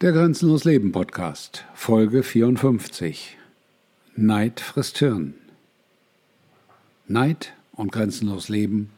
Der 0.00 0.12
Grenzenlos 0.12 0.62
Leben 0.62 0.92
Podcast, 0.92 1.64
Folge 1.74 2.22
54. 2.22 3.36
Neid 4.14 4.60
frisst 4.60 4.98
Hirn. 4.98 5.34
Neid 7.08 7.52
und 7.72 7.90
grenzenlos 7.90 8.48
Leben 8.48 8.90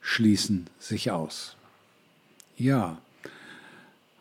schließen 0.00 0.66
sich 0.80 1.12
aus. 1.12 1.54
Ja, 2.56 3.00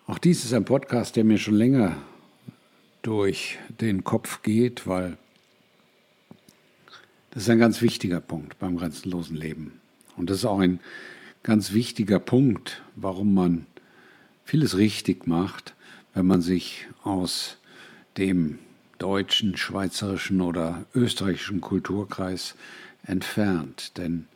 auch 0.05 0.19
dies 0.19 0.45
ist 0.45 0.53
ein 0.53 0.65
Podcast, 0.65 1.15
der 1.15 1.23
mir 1.23 1.39
schon 1.39 1.55
länger 1.55 1.97
durch 3.01 3.57
den 3.81 4.03
Kopf 4.03 4.43
geht, 4.43 4.85
weil 4.85 5.17
das 7.31 7.41
ist 7.41 7.49
ein 7.49 7.57
ganz 7.57 7.81
wichtiger 7.81 8.19
Punkt 8.19 8.59
beim 8.59 8.77
grenzenlosen 8.77 9.35
Leben. 9.35 9.81
Und 10.15 10.29
das 10.29 10.37
ist 10.37 10.45
auch 10.45 10.59
ein 10.59 10.79
ganz 11.41 11.73
wichtiger 11.73 12.19
Punkt, 12.19 12.83
warum 12.95 13.33
man 13.33 13.65
vieles 14.45 14.77
richtig 14.77 15.25
macht, 15.25 15.73
wenn 16.13 16.25
man 16.25 16.41
sich 16.41 16.87
aus 17.03 17.57
dem 18.17 18.59
deutschen, 18.97 19.57
schweizerischen 19.57 20.41
oder 20.41 20.85
österreichischen 20.93 21.61
Kulturkreis 21.61 22.55
entfernt. 23.03 23.97
Denn 23.97 24.27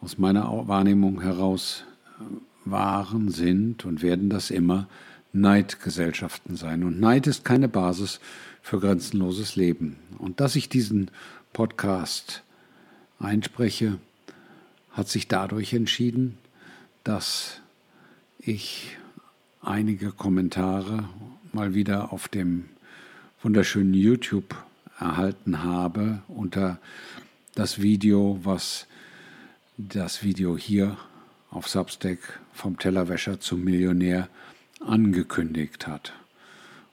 aus 0.00 0.18
meiner 0.18 0.68
Wahrnehmung 0.68 1.20
heraus 1.20 1.84
äh, 2.18 2.24
waren, 2.64 3.30
sind 3.30 3.84
und 3.84 4.02
werden 4.02 4.30
das 4.30 4.50
immer 4.50 4.88
Neidgesellschaften 5.32 6.56
sein. 6.56 6.84
Und 6.84 7.00
Neid 7.00 7.26
ist 7.26 7.44
keine 7.44 7.68
Basis 7.68 8.20
für 8.62 8.80
grenzenloses 8.80 9.56
Leben. 9.56 9.96
Und 10.18 10.40
dass 10.40 10.56
ich 10.56 10.68
diesen 10.68 11.10
Podcast 11.52 12.42
einspreche, 13.18 13.98
hat 14.92 15.08
sich 15.08 15.28
dadurch 15.28 15.72
entschieden, 15.72 16.38
dass 17.04 17.60
ich 18.38 18.96
einige 19.62 20.12
Kommentare 20.12 21.08
mal 21.52 21.74
wieder 21.74 22.12
auf 22.12 22.28
dem 22.28 22.68
wunderschönen 23.42 23.94
YouTube 23.94 24.54
erhalten 24.98 25.62
habe 25.62 26.22
unter 26.28 26.78
das 27.54 27.80
Video, 27.80 28.38
was 28.42 28.86
das 29.76 30.22
Video 30.22 30.56
hier 30.56 30.96
auf 31.50 31.68
Substack 31.68 32.40
vom 32.52 32.78
Tellerwäscher 32.78 33.40
zum 33.40 33.64
Millionär 33.64 34.28
angekündigt 34.80 35.86
hat. 35.86 36.12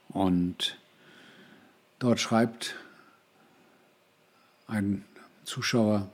Und 0.08 0.78
dort 1.98 2.20
schreibt 2.20 2.74
ein 4.66 5.04
Zuschauer, 5.44 6.10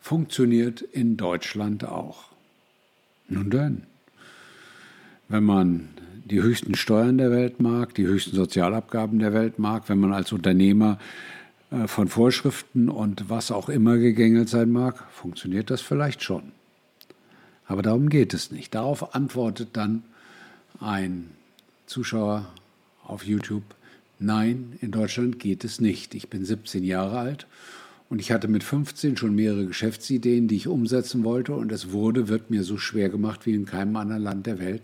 funktioniert 0.00 0.80
in 0.80 1.16
Deutschland 1.16 1.84
auch. 1.84 2.30
Nun 3.28 3.50
denn, 3.50 3.86
wenn 5.28 5.44
man 5.44 5.88
die 6.24 6.42
höchsten 6.42 6.74
Steuern 6.74 7.18
der 7.18 7.30
Welt 7.30 7.60
mag, 7.60 7.94
die 7.94 8.06
höchsten 8.06 8.36
Sozialabgaben 8.36 9.18
der 9.18 9.32
Welt 9.32 9.58
mag, 9.58 9.88
wenn 9.88 9.98
man 9.98 10.12
als 10.12 10.32
Unternehmer 10.32 10.98
äh, 11.70 11.86
von 11.86 12.08
Vorschriften 12.08 12.88
und 12.88 13.30
was 13.30 13.50
auch 13.50 13.68
immer 13.68 13.96
gegängelt 13.96 14.48
sein 14.48 14.70
mag, 14.70 15.04
funktioniert 15.10 15.70
das 15.70 15.80
vielleicht 15.80 16.22
schon. 16.22 16.52
Aber 17.66 17.82
darum 17.82 18.08
geht 18.08 18.34
es 18.34 18.50
nicht. 18.50 18.74
Darauf 18.74 19.14
antwortet 19.14 19.70
dann 19.74 20.02
ein 20.80 21.30
Zuschauer 21.86 22.46
auf 23.04 23.24
YouTube, 23.24 23.64
nein, 24.18 24.76
in 24.80 24.90
Deutschland 24.90 25.38
geht 25.38 25.64
es 25.64 25.80
nicht. 25.80 26.14
Ich 26.14 26.28
bin 26.28 26.44
17 26.44 26.84
Jahre 26.84 27.18
alt 27.18 27.46
und 28.08 28.20
ich 28.20 28.32
hatte 28.32 28.48
mit 28.48 28.64
15 28.64 29.16
schon 29.16 29.34
mehrere 29.34 29.66
Geschäftsideen, 29.66 30.48
die 30.48 30.56
ich 30.56 30.68
umsetzen 30.68 31.24
wollte 31.24 31.54
und 31.54 31.70
es 31.72 31.92
wurde, 31.92 32.28
wird 32.28 32.50
mir 32.50 32.62
so 32.62 32.78
schwer 32.78 33.08
gemacht 33.08 33.46
wie 33.46 33.54
in 33.54 33.66
keinem 33.66 33.96
anderen 33.96 34.22
Land 34.22 34.46
der 34.46 34.58
Welt. 34.58 34.82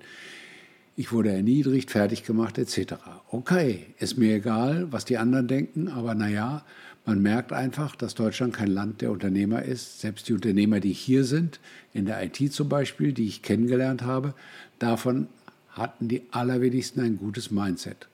Ich 0.97 1.11
wurde 1.11 1.33
erniedrigt, 1.33 1.91
fertig 1.91 2.25
gemacht 2.25 2.59
etc. 2.59 2.95
Okay, 3.31 3.87
ist 3.99 4.17
mir 4.17 4.37
egal, 4.37 4.93
was 4.93 5.05
die 5.05 5.19
anderen 5.19 5.49
denken, 5.49 5.89
aber 5.89 6.15
naja, 6.15 6.65
man 7.07 7.21
merkt 7.21 7.53
einfach, 7.53 7.97
dass 7.97 8.15
Deutschland 8.15 8.55
kein 8.55 8.71
Land 8.71 9.03
der 9.03 9.11
Unternehmer 9.11 9.63
ist. 9.63 10.01
Selbst 10.01 10.29
die 10.29 10.33
Unternehmer, 10.33 10.81
die 10.81 10.93
hier 10.93 11.25
sind, 11.25 11.61
in 11.93 12.07
der 12.07 12.23
IT 12.25 12.53
zum 12.53 12.69
Beispiel, 12.69 13.13
die 13.13 13.27
ich 13.27 13.43
kennengelernt 13.43 14.03
habe, 14.03 14.35
davon 14.79 15.29
hatten 15.69 16.09
die 16.09 16.23
allerwenigsten 16.31 17.03
ein 17.03 17.19
gutes 17.19 17.51
Mindset. 17.51 18.09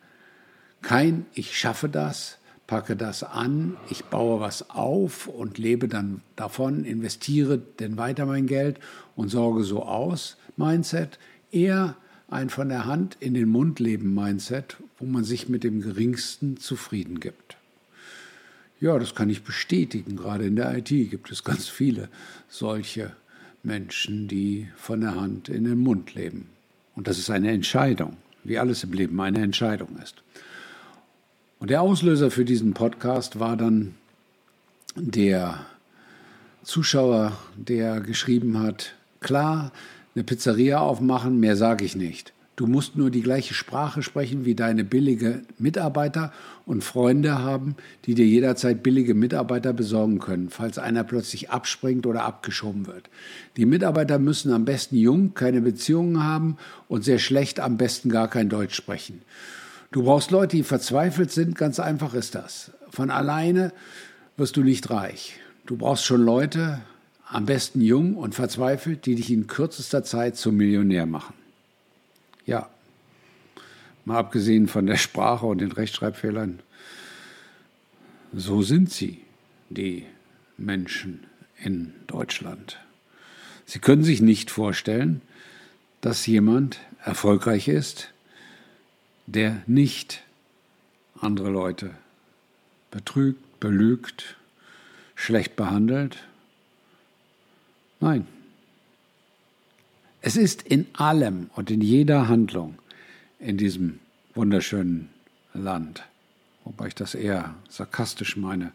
Kein 0.82 1.26
Ich 1.34 1.56
schaffe 1.56 1.88
das, 1.88 2.38
packe 2.70 2.94
das 2.94 3.24
an, 3.24 3.76
ich 3.90 4.04
baue 4.04 4.38
was 4.38 4.70
auf 4.70 5.26
und 5.26 5.58
lebe 5.58 5.88
dann 5.88 6.22
davon, 6.36 6.84
investiere 6.84 7.58
denn 7.58 7.96
weiter 7.96 8.26
mein 8.26 8.46
Geld 8.46 8.78
und 9.16 9.28
sorge 9.28 9.64
so 9.64 9.82
aus, 9.82 10.36
Mindset, 10.56 11.18
eher 11.50 11.96
ein 12.28 12.48
von 12.48 12.68
der 12.68 12.84
Hand 12.84 13.16
in 13.18 13.34
den 13.34 13.48
Mund 13.48 13.80
leben 13.80 14.14
Mindset, 14.14 14.76
wo 14.98 15.06
man 15.06 15.24
sich 15.24 15.48
mit 15.48 15.64
dem 15.64 15.80
geringsten 15.80 16.58
zufrieden 16.58 17.18
gibt. 17.18 17.56
Ja, 18.78 19.00
das 19.00 19.16
kann 19.16 19.30
ich 19.30 19.42
bestätigen. 19.42 20.14
Gerade 20.14 20.44
in 20.44 20.54
der 20.54 20.78
IT 20.78 20.90
gibt 20.90 21.32
es 21.32 21.42
ganz 21.42 21.66
viele 21.66 22.08
solche 22.48 23.10
Menschen, 23.64 24.28
die 24.28 24.68
von 24.76 25.00
der 25.00 25.16
Hand 25.16 25.48
in 25.48 25.64
den 25.64 25.78
Mund 25.78 26.14
leben. 26.14 26.46
Und 26.94 27.08
das 27.08 27.18
ist 27.18 27.30
eine 27.30 27.50
Entscheidung, 27.50 28.16
wie 28.44 28.58
alles 28.58 28.84
im 28.84 28.92
Leben 28.92 29.20
eine 29.20 29.42
Entscheidung 29.42 29.98
ist. 30.00 30.22
Und 31.60 31.68
der 31.68 31.82
Auslöser 31.82 32.30
für 32.30 32.46
diesen 32.46 32.72
Podcast 32.72 33.38
war 33.38 33.54
dann 33.54 33.94
der 34.96 35.66
Zuschauer, 36.62 37.36
der 37.54 38.00
geschrieben 38.00 38.58
hat, 38.58 38.94
klar, 39.20 39.70
eine 40.14 40.24
Pizzeria 40.24 40.80
aufmachen, 40.80 41.38
mehr 41.38 41.56
sage 41.56 41.84
ich 41.84 41.94
nicht. 41.94 42.32
Du 42.56 42.66
musst 42.66 42.96
nur 42.96 43.10
die 43.10 43.20
gleiche 43.20 43.52
Sprache 43.52 44.02
sprechen 44.02 44.46
wie 44.46 44.54
deine 44.54 44.84
billige 44.84 45.42
Mitarbeiter 45.58 46.32
und 46.64 46.82
Freunde 46.82 47.38
haben, 47.38 47.76
die 48.06 48.14
dir 48.14 48.26
jederzeit 48.26 48.82
billige 48.82 49.14
Mitarbeiter 49.14 49.74
besorgen 49.74 50.18
können, 50.18 50.48
falls 50.48 50.78
einer 50.78 51.04
plötzlich 51.04 51.50
abspringt 51.50 52.06
oder 52.06 52.24
abgeschoben 52.24 52.86
wird. 52.86 53.10
Die 53.58 53.66
Mitarbeiter 53.66 54.18
müssen 54.18 54.52
am 54.52 54.64
besten 54.64 54.96
jung, 54.96 55.34
keine 55.34 55.60
Beziehungen 55.60 56.24
haben 56.24 56.56
und 56.88 57.04
sehr 57.04 57.18
schlecht 57.18 57.60
am 57.60 57.76
besten 57.76 58.08
gar 58.08 58.28
kein 58.28 58.48
Deutsch 58.48 58.74
sprechen. 58.74 59.20
Du 59.92 60.04
brauchst 60.04 60.30
Leute, 60.30 60.56
die 60.56 60.62
verzweifelt 60.62 61.32
sind, 61.32 61.56
ganz 61.56 61.80
einfach 61.80 62.14
ist 62.14 62.36
das. 62.36 62.70
Von 62.90 63.10
alleine 63.10 63.72
wirst 64.36 64.56
du 64.56 64.62
nicht 64.62 64.88
reich. 64.90 65.40
Du 65.66 65.76
brauchst 65.76 66.04
schon 66.04 66.22
Leute, 66.22 66.80
am 67.26 67.46
besten 67.46 67.80
jung 67.80 68.16
und 68.16 68.34
verzweifelt, 68.34 69.06
die 69.06 69.14
dich 69.14 69.30
in 69.30 69.46
kürzester 69.46 70.02
Zeit 70.02 70.36
zum 70.36 70.56
Millionär 70.56 71.06
machen. 71.06 71.34
Ja, 72.46 72.68
mal 74.04 74.18
abgesehen 74.18 74.68
von 74.68 74.86
der 74.86 74.96
Sprache 74.96 75.46
und 75.46 75.60
den 75.60 75.72
Rechtschreibfehlern, 75.72 76.60
so 78.32 78.62
sind 78.62 78.90
sie, 78.90 79.20
die 79.70 80.06
Menschen 80.56 81.26
in 81.62 81.92
Deutschland. 82.06 82.78
Sie 83.66 83.78
können 83.78 84.04
sich 84.04 84.20
nicht 84.20 84.50
vorstellen, 84.50 85.20
dass 86.00 86.26
jemand 86.26 86.78
erfolgreich 87.04 87.68
ist, 87.68 88.12
der 89.34 89.62
nicht 89.66 90.22
andere 91.20 91.50
Leute 91.50 91.90
betrügt, 92.90 93.60
belügt, 93.60 94.36
schlecht 95.14 95.54
behandelt. 95.54 96.24
Nein. 98.00 98.26
Es 100.22 100.36
ist 100.36 100.62
in 100.62 100.86
allem 100.94 101.48
und 101.54 101.70
in 101.70 101.80
jeder 101.80 102.28
Handlung 102.28 102.78
in 103.38 103.56
diesem 103.56 104.00
wunderschönen 104.34 105.08
Land, 105.54 106.02
wobei 106.64 106.88
ich 106.88 106.94
das 106.94 107.14
eher 107.14 107.54
sarkastisch 107.68 108.36
meine, 108.36 108.72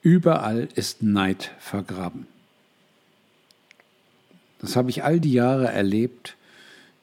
überall 0.00 0.68
ist 0.74 1.02
Neid 1.02 1.50
vergraben. 1.58 2.26
Das 4.60 4.76
habe 4.76 4.90
ich 4.90 5.02
all 5.02 5.20
die 5.20 5.32
Jahre 5.32 5.68
erlebt, 5.68 6.36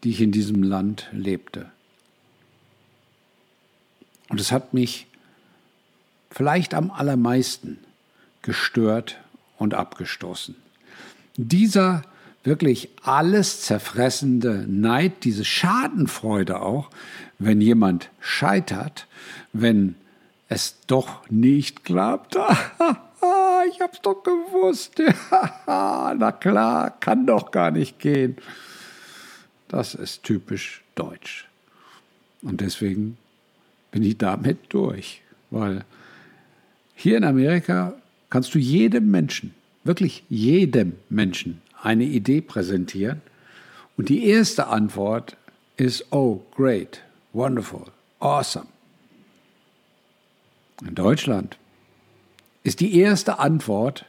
die 0.03 0.11
ich 0.11 0.21
in 0.21 0.31
diesem 0.31 0.63
Land 0.63 1.09
lebte. 1.11 1.71
Und 4.29 4.39
es 4.39 4.51
hat 4.51 4.73
mich 4.73 5.07
vielleicht 6.31 6.73
am 6.73 6.91
allermeisten 6.91 7.79
gestört 8.41 9.17
und 9.57 9.73
abgestoßen. 9.73 10.55
Dieser 11.35 12.03
wirklich 12.43 12.89
alles 13.03 13.61
zerfressende 13.61 14.65
Neid, 14.67 15.23
diese 15.23 15.43
Schadenfreude 15.43 16.61
auch, 16.61 16.89
wenn 17.37 17.59
jemand 17.59 18.09
scheitert, 18.19 19.07
wenn 19.51 19.95
es 20.47 20.77
doch 20.87 21.29
nicht 21.29 21.83
klappt. 21.83 22.35
ich 23.69 23.81
hab's 23.81 24.01
doch 24.01 24.23
gewusst. 24.23 25.01
Na 25.67 26.31
klar, 26.31 26.91
kann 26.99 27.25
doch 27.25 27.51
gar 27.51 27.71
nicht 27.71 27.99
gehen. 27.99 28.37
Das 29.67 29.93
ist 29.93 30.23
typisch 30.23 30.83
deutsch. 30.95 31.47
Und 32.41 32.61
deswegen 32.61 33.17
bin 33.91 34.03
ich 34.03 34.17
damit 34.17 34.57
durch. 34.69 35.21
Weil 35.51 35.83
hier 36.95 37.17
in 37.17 37.23
Amerika 37.23 37.93
kannst 38.29 38.53
du 38.53 38.59
jedem 38.59 39.09
Menschen, 39.09 39.53
wirklich 39.83 40.23
jedem 40.29 40.93
Menschen 41.09 41.61
eine 41.81 42.03
Idee 42.03 42.41
präsentieren. 42.41 43.21
Und 43.97 44.09
die 44.09 44.25
erste 44.25 44.67
Antwort 44.67 45.37
is 45.77 46.05
oh, 46.11 46.41
great, 46.55 47.01
wonderful, 47.33 47.85
awesome. 48.19 48.67
In 50.85 50.95
Deutschland 50.95 51.57
ist 52.63 52.79
die 52.79 52.97
erste 52.99 53.39
Antwort, 53.39 54.05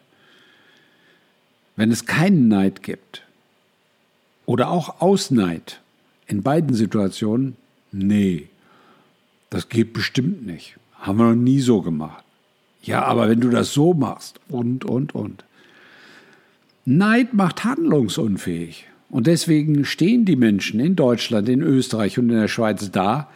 wenn 1.76 1.90
es 1.90 2.06
keinen 2.06 2.48
Neid 2.48 2.82
gibt 2.82 3.24
oder 4.46 4.70
auch 4.70 5.00
Ausneid 5.00 5.80
in 6.26 6.42
beiden 6.42 6.74
Situationen, 6.74 7.56
nee, 7.90 8.49
das 9.50 9.68
geht 9.68 9.92
bestimmt 9.92 10.46
nicht. 10.46 10.76
Haben 10.94 11.18
wir 11.18 11.28
noch 11.30 11.34
nie 11.34 11.60
so 11.60 11.82
gemacht. 11.82 12.24
Ja, 12.82 13.04
aber 13.04 13.28
wenn 13.28 13.40
du 13.40 13.50
das 13.50 13.72
so 13.72 13.92
machst 13.92 14.40
und, 14.48 14.84
und, 14.84 15.14
und. 15.14 15.44
Neid 16.84 17.34
macht 17.34 17.64
handlungsunfähig. 17.64 18.86
Und 19.10 19.26
deswegen 19.26 19.84
stehen 19.84 20.24
die 20.24 20.36
Menschen 20.36 20.80
in 20.80 20.96
Deutschland, 20.96 21.48
in 21.48 21.62
Österreich 21.62 22.18
und 22.18 22.30
in 22.30 22.36
der 22.36 22.48
Schweiz 22.48 22.90
da, 22.90 23.28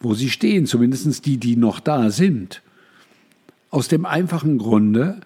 wo 0.00 0.14
sie 0.14 0.30
stehen, 0.30 0.66
zumindest 0.66 1.24
die, 1.24 1.38
die 1.38 1.56
noch 1.56 1.80
da 1.80 2.10
sind. 2.10 2.62
Aus 3.70 3.88
dem 3.88 4.04
einfachen 4.04 4.58
Grunde, 4.58 5.20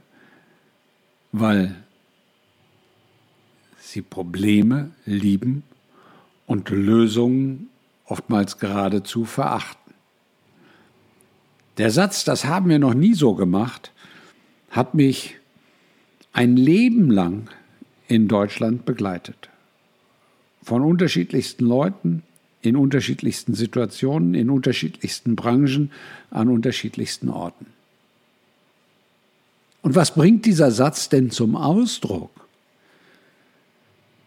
weil 1.33 1.75
sie 3.81 4.03
Probleme 4.03 4.91
lieben 5.05 5.65
und 6.47 6.71
Lösungen 6.71 7.69
oftmals 8.05 8.59
geradezu 8.59 9.25
verachten. 9.25 9.78
Der 11.79 11.93
Satz, 11.93 12.25
das 12.25 12.45
haben 12.45 12.69
wir 12.69 12.81
noch 12.81 12.95
nie 12.95 13.15
so 13.15 13.35
gemacht, 13.35 13.93
hat 14.71 14.95
mich 14.95 15.37
ein 16.33 16.57
Leben 16.57 17.11
lang 17.11 17.49
in 18.09 18.27
Deutschland 18.27 18.85
begleitet. 18.85 19.49
Von 20.63 20.83
unterschiedlichsten 20.83 21.65
Leuten, 21.65 22.25
in 22.63 22.77
unterschiedlichsten 22.77 23.55
Situationen, 23.55 24.35
in 24.35 24.51
unterschiedlichsten 24.51 25.37
Branchen, 25.37 25.93
an 26.31 26.49
unterschiedlichsten 26.49 27.29
Orten. 27.29 27.67
Und 29.83 29.95
was 29.95 30.15
bringt 30.15 30.45
dieser 30.45 30.73
Satz 30.73 31.09
denn 31.09 31.31
zum 31.31 31.55
Ausdruck? 31.55 32.31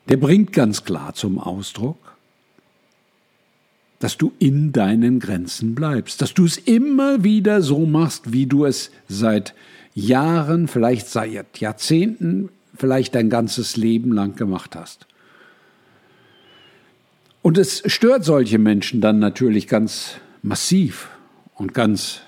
Der 0.08 0.18
bringt 0.18 0.54
ganz 0.54 0.86
klar 0.86 1.14
zum 1.14 1.38
Ausdruck, 1.38 2.11
dass 4.02 4.18
du 4.18 4.34
in 4.40 4.72
deinen 4.72 5.20
Grenzen 5.20 5.76
bleibst, 5.76 6.22
dass 6.22 6.34
du 6.34 6.46
es 6.46 6.58
immer 6.58 7.24
wieder 7.24 7.62
so 7.62 7.86
machst, 7.86 8.34
wie 8.34 8.48
du 8.48 8.66
es 8.66 8.90
seit 9.08 9.54
Jahren, 9.94 10.68
vielleicht 10.68 11.08
seit 11.08 11.60
Jahrzehnten, 11.60 12.50
vielleicht 12.76 13.14
dein 13.14 13.30
ganzes 13.30 13.78
Leben 13.78 14.12
lang 14.12 14.36
gemacht 14.36 14.76
hast. 14.76 15.06
Und 17.44 17.60
es 17.60 17.84
stört 17.86 18.26
solche 18.26 18.58
Menschen 18.58 19.02
dann 19.02 19.20
natürlich 19.20 19.68
ganz 19.68 20.16
massiv 20.42 21.10
und 21.54 21.76
ganz 21.76 22.22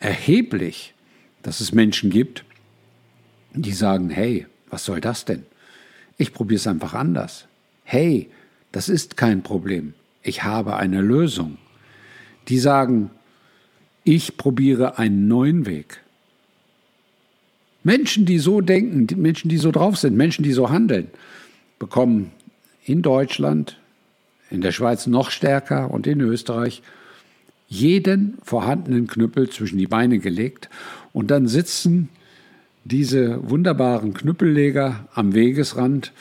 erheblich, 0.00 0.94
dass 1.42 1.60
es 1.60 1.72
Menschen 1.72 2.10
gibt, 2.10 2.44
die 3.54 3.72
sagen, 3.72 4.10
hey, 4.10 4.46
was 4.68 4.84
soll 4.84 5.00
das 5.00 5.24
denn? 5.24 5.44
Ich 6.18 6.32
probiere 6.32 6.56
es 6.56 6.66
einfach 6.66 6.94
anders. 6.94 7.46
Hey, 7.84 8.30
das 8.72 8.88
ist 8.88 9.16
kein 9.16 9.42
Problem. 9.42 9.94
Ich 10.22 10.44
habe 10.44 10.76
eine 10.76 11.00
Lösung. 11.00 11.58
Die 12.48 12.58
sagen, 12.58 13.10
ich 14.04 14.36
probiere 14.36 14.98
einen 14.98 15.28
neuen 15.28 15.66
Weg. 15.66 16.00
Menschen, 17.82 18.26
die 18.26 18.38
so 18.38 18.60
denken, 18.60 19.06
Menschen, 19.20 19.48
die 19.48 19.56
so 19.56 19.70
drauf 19.70 19.96
sind, 19.96 20.16
Menschen, 20.16 20.42
die 20.42 20.52
so 20.52 20.70
handeln, 20.70 21.08
bekommen 21.78 22.32
in 22.84 23.02
Deutschland, 23.02 23.78
in 24.50 24.60
der 24.60 24.72
Schweiz 24.72 25.06
noch 25.06 25.30
stärker 25.30 25.90
und 25.90 26.06
in 26.06 26.20
Österreich 26.20 26.82
jeden 27.68 28.36
vorhandenen 28.42 29.06
Knüppel 29.06 29.48
zwischen 29.48 29.78
die 29.78 29.86
Beine 29.86 30.18
gelegt 30.18 30.68
und 31.12 31.30
dann 31.30 31.46
sitzen 31.46 32.08
diese 32.84 33.48
wunderbaren 33.48 34.12
Knüppelleger 34.12 35.08
am 35.14 35.34
Wegesrand 35.34 36.12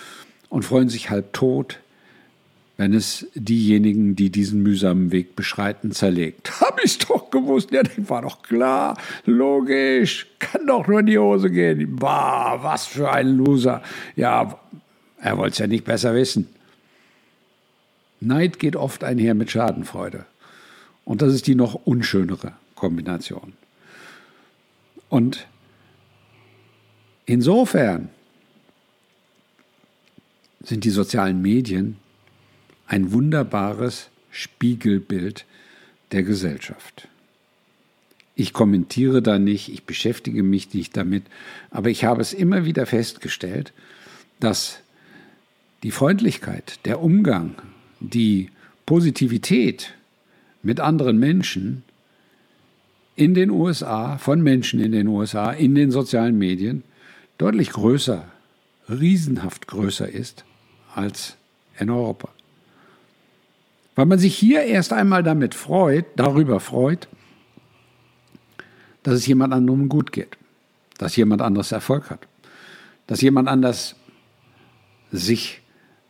und 0.49 0.63
freuen 0.63 0.89
sich 0.89 1.09
halb 1.09 1.33
tot, 1.33 1.79
wenn 2.79 2.93
es 2.93 3.27
diejenigen, 3.35 4.15
die 4.15 4.29
diesen 4.29 4.63
mühsamen 4.63 5.11
Weg 5.11 5.35
beschreiten, 5.35 5.91
zerlegt. 5.91 6.61
Hab 6.61 6.79
ich's 6.81 6.97
doch 6.97 7.29
gewusst, 7.29 7.71
ja, 7.71 7.83
das 7.83 8.09
war 8.09 8.21
doch 8.21 8.41
klar, 8.41 8.97
logisch, 9.25 10.27
kann 10.39 10.65
doch 10.65 10.87
nur 10.87 11.01
in 11.01 11.07
die 11.07 11.19
Hose 11.19 11.51
gehen. 11.51 11.97
Bah, 11.97 12.63
was 12.63 12.87
für 12.87 13.11
ein 13.11 13.35
Loser. 13.35 13.83
Ja, 14.15 14.57
er 15.19 15.37
wollte 15.37 15.51
es 15.51 15.57
ja 15.57 15.67
nicht 15.67 15.83
besser 15.83 16.15
wissen. 16.15 16.47
Neid 18.21 18.59
geht 18.59 18.77
oft 18.77 19.03
einher 19.03 19.33
mit 19.33 19.51
Schadenfreude. 19.51 20.25
Und 21.03 21.21
das 21.21 21.33
ist 21.33 21.47
die 21.47 21.55
noch 21.55 21.73
unschönere 21.73 22.53
Kombination. 22.75 23.51
Und 25.09 25.47
insofern 27.25 28.07
sind 30.63 30.85
die 30.85 30.91
sozialen 30.91 31.41
Medien 31.41 31.97
ein 32.89 33.13
wunderbares 33.13 34.09
Spiegelbild 34.31 35.45
der 36.11 36.23
Gesellschaft. 36.23 37.07
Ich 38.35 38.51
kommentiere 38.51 39.21
da 39.21 39.37
nicht, 39.37 39.71
ich 39.71 39.83
beschäftige 39.83 40.43
mich 40.43 40.73
nicht 40.73 40.97
damit, 40.97 41.23
aber 41.69 41.89
ich 41.89 42.03
habe 42.03 42.21
es 42.21 42.33
immer 42.33 42.65
wieder 42.65 42.85
festgestellt, 42.85 43.73
dass 44.39 44.79
die 45.83 45.91
Freundlichkeit, 45.91 46.79
der 46.85 47.01
Umgang, 47.01 47.55
die 47.99 48.49
Positivität 48.85 49.93
mit 50.63 50.79
anderen 50.79 51.19
Menschen 51.19 51.83
in 53.15 53.35
den 53.35 53.51
USA, 53.51 54.17
von 54.17 54.41
Menschen 54.41 54.79
in 54.79 54.93
den 54.93 55.07
USA, 55.07 55.51
in 55.51 55.75
den 55.75 55.91
sozialen 55.91 56.37
Medien 56.37 56.83
deutlich 57.37 57.69
größer, 57.69 58.25
riesenhaft 58.89 59.67
größer 59.67 60.09
ist 60.09 60.43
als 60.95 61.37
in 61.77 61.89
Europa. 61.91 62.29
Weil 63.99 64.05
man 64.05 64.17
sich 64.17 64.33
hier 64.33 64.63
erst 64.63 64.93
einmal 64.93 65.23
damit 65.23 65.53
freut, 65.53 66.05
darüber 66.15 66.61
freut, 66.61 67.09
dass 69.03 69.15
es 69.15 69.27
jemand 69.27 69.53
anderem 69.53 69.89
gut 69.89 70.13
geht, 70.13 70.37
dass 70.97 71.17
jemand 71.17 71.41
anderes 71.41 71.73
Erfolg 71.73 72.09
hat, 72.09 72.25
dass 73.07 73.19
jemand 73.19 73.49
anders 73.49 73.97
sich 75.11 75.59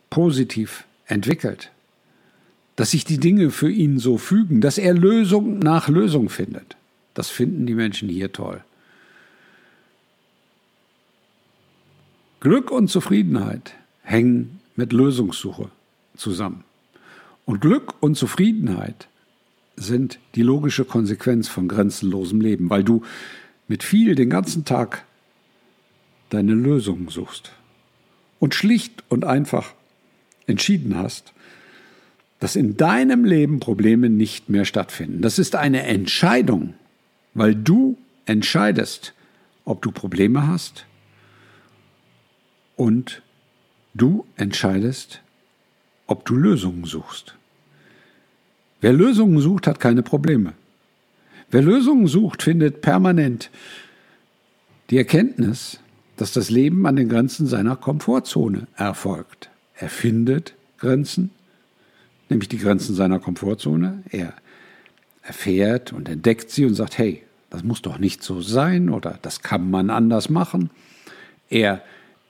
positiv 0.08 0.84
entwickelt, 1.06 1.72
dass 2.76 2.92
sich 2.92 3.04
die 3.04 3.18
Dinge 3.18 3.50
für 3.50 3.72
ihn 3.72 3.98
so 3.98 4.18
fügen, 4.18 4.60
dass 4.60 4.78
er 4.78 4.94
Lösung 4.94 5.58
nach 5.58 5.88
Lösung 5.88 6.28
findet. 6.28 6.76
Das 7.14 7.28
finden 7.28 7.66
die 7.66 7.74
Menschen 7.74 8.08
hier 8.08 8.30
toll. 8.30 8.62
Glück 12.38 12.70
und 12.70 12.86
Zufriedenheit 12.86 13.74
hängen 14.04 14.60
mit 14.76 14.92
Lösungssuche 14.92 15.72
zusammen. 16.16 16.62
Und 17.44 17.60
Glück 17.60 17.94
und 18.00 18.16
Zufriedenheit 18.16 19.08
sind 19.76 20.18
die 20.34 20.42
logische 20.42 20.84
Konsequenz 20.84 21.48
von 21.48 21.68
grenzenlosem 21.68 22.40
Leben, 22.40 22.70
weil 22.70 22.84
du 22.84 23.02
mit 23.66 23.82
viel 23.82 24.14
den 24.14 24.30
ganzen 24.30 24.64
Tag 24.64 25.04
deine 26.28 26.54
Lösungen 26.54 27.08
suchst 27.08 27.52
und 28.38 28.54
schlicht 28.54 29.04
und 29.08 29.24
einfach 29.24 29.74
entschieden 30.46 30.96
hast, 30.96 31.32
dass 32.40 32.56
in 32.56 32.76
deinem 32.76 33.24
Leben 33.24 33.60
Probleme 33.60 34.08
nicht 34.08 34.48
mehr 34.48 34.64
stattfinden. 34.64 35.20
Das 35.20 35.38
ist 35.38 35.54
eine 35.54 35.82
Entscheidung, 35.82 36.74
weil 37.34 37.54
du 37.54 37.98
entscheidest, 38.26 39.14
ob 39.64 39.82
du 39.82 39.92
Probleme 39.92 40.46
hast 40.46 40.86
und 42.76 43.22
du 43.94 44.26
entscheidest, 44.36 45.20
ob 46.10 46.26
du 46.26 46.34
Lösungen 46.34 46.84
suchst. 46.84 47.36
Wer 48.80 48.92
Lösungen 48.92 49.38
sucht, 49.40 49.68
hat 49.68 49.78
keine 49.78 50.02
Probleme. 50.02 50.54
Wer 51.50 51.62
Lösungen 51.62 52.08
sucht, 52.08 52.42
findet 52.42 52.80
permanent 52.80 53.50
die 54.90 54.98
Erkenntnis, 54.98 55.78
dass 56.16 56.32
das 56.32 56.50
Leben 56.50 56.84
an 56.86 56.96
den 56.96 57.08
Grenzen 57.08 57.46
seiner 57.46 57.76
Komfortzone 57.76 58.66
erfolgt. 58.74 59.50
Er 59.76 59.88
findet 59.88 60.54
Grenzen, 60.78 61.30
nämlich 62.28 62.48
die 62.48 62.58
Grenzen 62.58 62.96
seiner 62.96 63.20
Komfortzone. 63.20 64.02
Er 64.10 64.34
erfährt 65.22 65.92
und 65.92 66.08
entdeckt 66.08 66.50
sie 66.50 66.66
und 66.66 66.74
sagt, 66.74 66.98
hey, 66.98 67.22
das 67.50 67.62
muss 67.62 67.82
doch 67.82 67.98
nicht 67.98 68.24
so 68.24 68.40
sein 68.40 68.90
oder 68.90 69.18
das 69.22 69.42
kann 69.42 69.70
man 69.70 69.90
anders 69.90 70.28
machen. 70.28 70.70
Er 71.48 71.82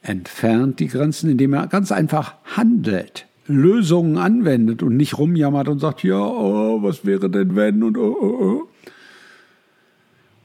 entfernt 0.03 0.81
die 0.81 0.89
Grenzen, 0.89 1.31
indem 1.31 1.55
er 1.55 1.67
ganz 1.67 1.93
einfach 1.93 2.35
handelt. 2.45 3.27
Lösungen 3.47 4.19
anwendet 4.19 4.83
und 4.83 4.97
nicht 4.97 5.19
rumjammert 5.19 5.69
und 5.69 5.79
sagt, 5.79 6.03
ja, 6.05 6.21
oh, 6.21 6.83
was 6.83 7.05
wäre 7.05 7.31
denn 7.31 7.57
wenn 7.57 7.83
und 7.83 7.97
oh, 7.99 8.17
oh, 8.21 8.45
oh. 8.45 8.69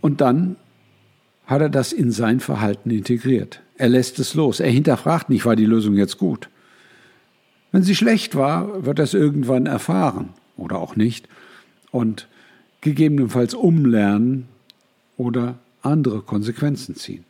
Und 0.01 0.21
dann 0.21 0.55
hat 1.45 1.61
er 1.61 1.69
das 1.69 1.93
in 1.93 2.11
sein 2.11 2.39
Verhalten 2.39 2.89
integriert. 2.89 3.61
Er 3.77 3.89
lässt 3.89 4.19
es 4.19 4.33
los. 4.33 4.59
Er 4.59 4.69
hinterfragt 4.69 5.29
nicht, 5.29 5.45
war 5.45 5.55
die 5.55 5.65
Lösung 5.65 5.95
jetzt 5.95 6.17
gut. 6.17 6.49
Wenn 7.71 7.83
sie 7.83 7.95
schlecht 7.95 8.35
war, 8.35 8.85
wird 8.85 8.99
er 8.99 9.03
es 9.03 9.13
irgendwann 9.13 9.65
erfahren. 9.65 10.29
oder 10.57 10.79
auch 10.79 10.95
nicht 10.95 11.27
und 11.91 12.27
gegebenenfalls 12.81 13.53
umlernen 13.53 14.47
oder 15.17 15.59
andere 15.81 16.21
Konsequenzen 16.21 16.95
ziehen. 16.95 17.23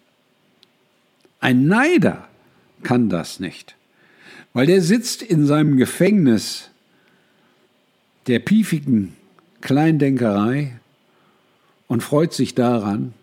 Ein 1.39 1.67
Neider 1.67 2.27
kann 2.84 3.10
das 3.10 3.39
nicht, 3.39 3.75
weil 4.55 4.67
der 4.67 4.81
sitzt 4.81 5.21
in 5.21 5.45
seinem 5.45 5.75
Gefängnis 5.75 6.69
der 8.27 8.39
piefigen 8.39 9.13
Kleindenkerei 9.59 10.79
und 11.88 12.01
freut 12.01 12.31
sich 12.33 12.55
daran, 12.55 13.13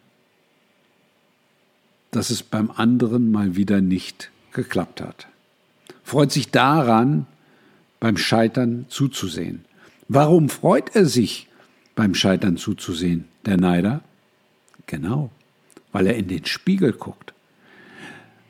dass 2.11 2.29
es 2.29 2.43
beim 2.43 2.71
anderen 2.71 3.33
mal 3.33 3.57
wieder 3.57 3.81
nicht 3.81 4.31
geklappt 4.53 5.01
hat. 5.01 5.27
Freut 6.05 6.31
sich 6.31 6.51
daran, 6.51 7.27
beim 7.99 8.19
Scheitern 8.19 8.85
zuzusehen. 8.91 9.65
Warum 10.09 10.51
freut 10.51 10.95
er 10.95 11.07
sich 11.07 11.49
beim 11.95 12.15
Scheitern 12.15 12.59
zuzusehen, 12.59 13.25
der 13.47 13.57
Neider? 13.57 14.03
Genau, 14.85 15.31
weil 15.93 16.09
er 16.09 16.17
in 16.17 16.29
den 16.29 16.45
Spiegel 16.45 16.93
guckt. 16.93 17.33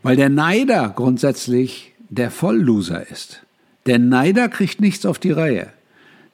Weil 0.02 0.16
der 0.16 0.30
Neider 0.30 0.88
grundsätzlich 0.88 1.91
der 2.12 2.30
Vollloser 2.30 3.10
ist. 3.10 3.42
Der 3.86 3.98
Neider 3.98 4.48
kriegt 4.48 4.80
nichts 4.80 5.06
auf 5.06 5.18
die 5.18 5.32
Reihe. 5.32 5.72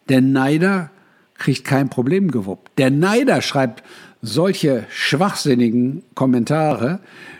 Der 0.09 0.21
Neider 0.21 0.91
kriegt 1.35 1.65
kein 1.65 1.89
Problem 1.89 2.33
gewuppt. 2.33 2.73
Der 2.79 2.91
Neider 2.91 3.41
schreibt 3.43 3.85
solche 4.21 4.87
schwachsinnigen 4.91 6.03
Kommentare 6.15 6.99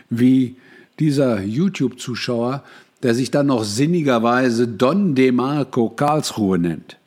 wie 0.09 0.55
dieser 0.99 1.41
YouTube-Zuschauer, 1.41 2.63
der 3.03 3.13
sich 3.13 3.29
dann 3.29 3.47
noch 3.47 3.65
sinnigerweise 3.65 4.67
Don 4.69 5.15
DeMarco 5.15 5.89
Karlsruhe 5.89 6.57
nennt. 6.57 6.97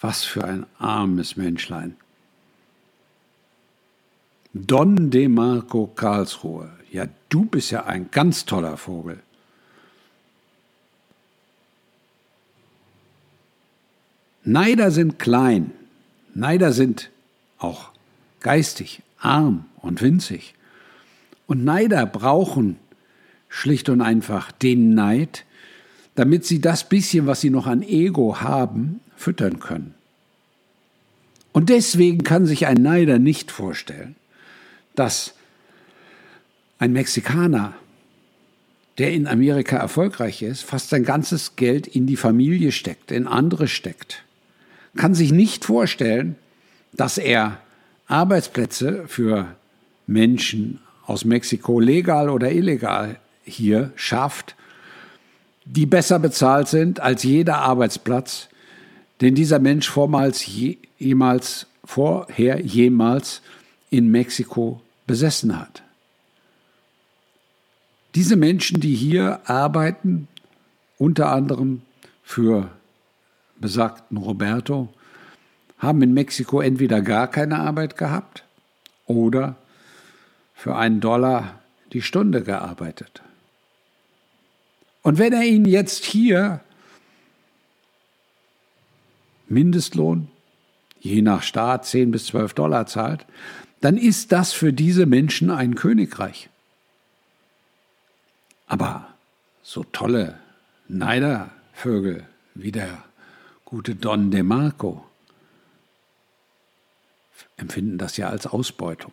Was 0.00 0.22
für 0.22 0.44
ein 0.44 0.66
armes 0.78 1.36
Menschlein. 1.36 1.96
Don 4.54 5.10
DeMarco 5.10 5.90
Karlsruhe. 5.96 6.70
Ja, 6.92 7.06
du 7.28 7.44
bist 7.44 7.72
ja 7.72 7.86
ein 7.86 8.08
ganz 8.12 8.46
toller 8.46 8.76
Vogel. 8.76 9.18
Neider 14.50 14.90
sind 14.90 15.20
klein. 15.20 15.70
Neider 16.34 16.72
sind 16.72 17.10
auch 17.58 17.90
geistig 18.40 19.02
arm 19.20 19.66
und 19.80 20.02
winzig. 20.02 20.54
Und 21.46 21.64
Neider 21.64 22.04
brauchen 22.04 22.76
schlicht 23.48 23.88
und 23.88 24.00
einfach 24.00 24.50
den 24.50 24.94
Neid, 24.94 25.44
damit 26.16 26.44
sie 26.46 26.60
das 26.60 26.88
bisschen, 26.88 27.28
was 27.28 27.40
sie 27.40 27.50
noch 27.50 27.68
an 27.68 27.82
Ego 27.82 28.40
haben, 28.40 29.00
füttern 29.16 29.60
können. 29.60 29.94
Und 31.52 31.68
deswegen 31.68 32.24
kann 32.24 32.44
sich 32.44 32.66
ein 32.66 32.82
Neider 32.82 33.20
nicht 33.20 33.52
vorstellen, 33.52 34.16
dass 34.96 35.34
ein 36.80 36.92
Mexikaner, 36.92 37.74
der 38.98 39.12
in 39.12 39.28
Amerika 39.28 39.76
erfolgreich 39.76 40.42
ist, 40.42 40.62
fast 40.62 40.90
sein 40.90 41.04
ganzes 41.04 41.54
Geld 41.54 41.86
in 41.86 42.08
die 42.08 42.16
Familie 42.16 42.72
steckt, 42.72 43.12
in 43.12 43.28
andere 43.28 43.68
steckt, 43.68 44.24
kann 44.96 45.14
sich 45.14 45.32
nicht 45.32 45.64
vorstellen, 45.64 46.36
dass 46.92 47.18
er 47.18 47.58
Arbeitsplätze 48.06 49.04
für 49.06 49.54
Menschen 50.06 50.80
aus 51.06 51.24
Mexiko 51.24 51.80
legal 51.80 52.28
oder 52.28 52.50
illegal 52.50 53.16
hier 53.44 53.92
schafft, 53.96 54.56
die 55.64 55.86
besser 55.86 56.18
bezahlt 56.18 56.68
sind 56.68 57.00
als 57.00 57.22
jeder 57.22 57.58
Arbeitsplatz, 57.58 58.48
den 59.20 59.34
dieser 59.34 59.58
Mensch 59.58 59.88
vormals 59.88 60.44
jemals 60.98 61.66
vorher 61.84 62.60
jemals 62.60 63.42
in 63.90 64.10
Mexiko 64.10 64.80
besessen 65.06 65.58
hat. 65.58 65.82
Diese 68.14 68.36
Menschen, 68.36 68.80
die 68.80 68.94
hier 68.94 69.40
arbeiten, 69.48 70.28
unter 70.98 71.32
anderem 71.32 71.82
für 72.22 72.70
besagten 73.60 74.16
Roberto, 74.16 74.88
haben 75.78 76.02
in 76.02 76.12
Mexiko 76.12 76.60
entweder 76.60 77.00
gar 77.00 77.28
keine 77.28 77.58
Arbeit 77.58 77.96
gehabt 77.96 78.44
oder 79.06 79.56
für 80.54 80.76
einen 80.76 81.00
Dollar 81.00 81.60
die 81.92 82.02
Stunde 82.02 82.42
gearbeitet. 82.42 83.22
Und 85.02 85.18
wenn 85.18 85.32
er 85.32 85.44
ihnen 85.44 85.64
jetzt 85.64 86.04
hier 86.04 86.60
Mindestlohn, 89.48 90.28
je 91.00 91.22
nach 91.22 91.42
Staat 91.42 91.86
10 91.86 92.10
bis 92.10 92.26
12 92.26 92.54
Dollar 92.54 92.86
zahlt, 92.86 93.26
dann 93.80 93.96
ist 93.96 94.32
das 94.32 94.52
für 94.52 94.72
diese 94.72 95.06
Menschen 95.06 95.50
ein 95.50 95.74
Königreich. 95.74 96.50
Aber 98.66 99.08
so 99.62 99.82
tolle 99.84 100.38
Neidervögel 100.88 102.24
wie 102.54 102.70
der 102.70 103.02
gute 103.70 103.94
Don 103.94 104.32
DeMarco 104.32 105.04
empfinden 107.56 107.98
das 107.98 108.16
ja 108.16 108.28
als 108.28 108.46
Ausbeutung. 108.48 109.12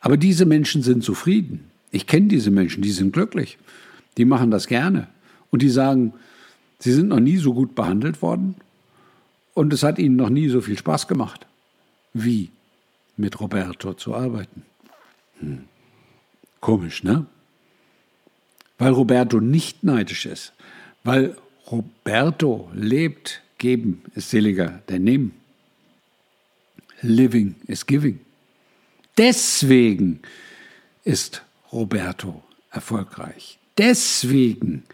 Aber 0.00 0.18
diese 0.18 0.44
Menschen 0.44 0.82
sind 0.82 1.02
zufrieden. 1.02 1.70
Ich 1.90 2.06
kenne 2.06 2.28
diese 2.28 2.50
Menschen, 2.50 2.82
die 2.82 2.90
sind 2.90 3.14
glücklich. 3.14 3.56
Die 4.18 4.26
machen 4.26 4.50
das 4.50 4.66
gerne. 4.66 5.08
Und 5.50 5.62
die 5.62 5.70
sagen, 5.70 6.12
sie 6.78 6.92
sind 6.92 7.08
noch 7.08 7.20
nie 7.20 7.38
so 7.38 7.54
gut 7.54 7.74
behandelt 7.74 8.20
worden 8.20 8.56
und 9.54 9.72
es 9.72 9.82
hat 9.82 9.98
ihnen 9.98 10.16
noch 10.16 10.28
nie 10.28 10.48
so 10.48 10.60
viel 10.60 10.76
Spaß 10.76 11.08
gemacht, 11.08 11.46
wie 12.12 12.50
mit 13.16 13.40
Roberto 13.40 13.94
zu 13.94 14.14
arbeiten. 14.14 14.62
Hm. 15.38 15.64
Komisch, 16.60 17.02
ne? 17.02 17.24
Weil 18.76 18.92
Roberto 18.92 19.40
nicht 19.40 19.84
neidisch 19.84 20.26
ist. 20.26 20.52
Weil 21.02 21.36
Roberto 21.70 22.70
lebt, 22.74 23.42
geben 23.58 24.02
ist 24.14 24.30
seliger 24.30 24.82
denn 24.88 25.04
nehmen. 25.04 25.32
Living 27.00 27.54
is 27.66 27.86
giving. 27.86 28.20
Deswegen 29.16 30.20
ist 31.04 31.42
Roberto 31.72 32.42
erfolgreich. 32.70 33.58
Deswegen 33.78 34.84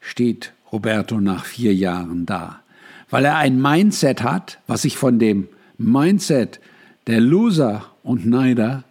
steht 0.00 0.52
Roberto 0.72 1.20
nach 1.20 1.44
vier 1.44 1.74
Jahren 1.74 2.26
da, 2.26 2.62
weil 3.08 3.24
er 3.24 3.36
ein 3.36 3.60
Mindset 3.60 4.22
hat, 4.22 4.58
was 4.66 4.82
sich 4.82 4.96
von 4.96 5.18
dem 5.18 5.48
Mindset 5.78 6.60
der 7.06 7.20
Loser 7.20 7.90
und 8.02 8.26
Neider 8.26 8.84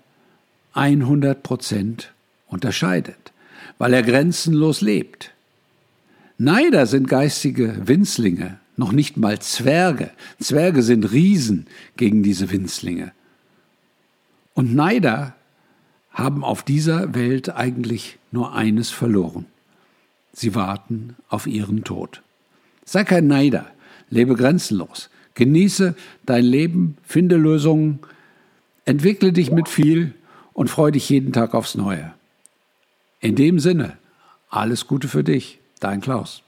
100 0.73 1.41
Prozent 1.41 2.13
unterscheidet, 2.47 3.31
weil 3.77 3.93
er 3.93 4.03
grenzenlos 4.03 4.81
lebt. 4.81 5.33
Neider 6.41 6.85
sind 6.85 7.09
geistige 7.09 7.85
Winzlinge, 7.85 8.59
noch 8.77 8.93
nicht 8.93 9.17
mal 9.17 9.39
Zwerge. 9.39 10.11
Zwerge 10.39 10.83
sind 10.83 11.11
Riesen 11.11 11.67
gegen 11.97 12.23
diese 12.23 12.49
Winzlinge. 12.49 13.11
Und 14.53 14.73
Neider 14.73 15.35
haben 16.11 16.45
auf 16.45 16.63
dieser 16.63 17.13
Welt 17.13 17.49
eigentlich 17.49 18.19
nur 18.31 18.53
eines 18.53 18.89
verloren. 18.89 19.47
Sie 20.31 20.55
warten 20.55 21.17
auf 21.27 21.45
ihren 21.45 21.83
Tod. 21.83 22.21
Sei 22.85 23.03
kein 23.03 23.27
Neider, 23.27 23.69
lebe 24.09 24.35
grenzenlos, 24.35 25.09
genieße 25.33 25.93
dein 26.25 26.45
Leben, 26.45 26.95
finde 27.03 27.35
Lösungen, 27.35 27.99
entwickle 28.85 29.33
dich 29.33 29.51
mit 29.51 29.67
viel 29.67 30.13
und 30.53 30.69
freue 30.69 30.93
dich 30.93 31.09
jeden 31.09 31.33
Tag 31.33 31.53
aufs 31.53 31.75
Neue. 31.75 32.13
In 33.19 33.35
dem 33.35 33.59
Sinne, 33.59 33.97
alles 34.49 34.87
Gute 34.87 35.09
für 35.09 35.25
dich, 35.25 35.58
dein 35.79 36.01
Klaus. 36.01 36.43